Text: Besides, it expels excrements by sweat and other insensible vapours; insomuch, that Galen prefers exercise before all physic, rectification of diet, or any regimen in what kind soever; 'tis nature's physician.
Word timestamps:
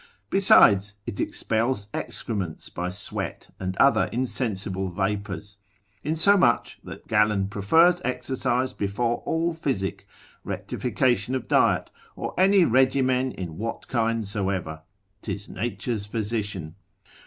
Besides, 0.31 0.95
it 1.05 1.19
expels 1.19 1.87
excrements 1.93 2.69
by 2.69 2.89
sweat 2.89 3.53
and 3.59 3.77
other 3.77 4.09
insensible 4.11 4.89
vapours; 4.89 5.57
insomuch, 6.03 6.79
that 6.83 7.07
Galen 7.07 7.49
prefers 7.49 8.01
exercise 8.03 8.73
before 8.73 9.17
all 9.27 9.53
physic, 9.53 10.07
rectification 10.43 11.35
of 11.35 11.47
diet, 11.47 11.91
or 12.15 12.33
any 12.35 12.65
regimen 12.65 13.31
in 13.31 13.59
what 13.59 13.87
kind 13.87 14.25
soever; 14.27 14.81
'tis 15.21 15.47
nature's 15.49 16.07
physician. 16.07 16.73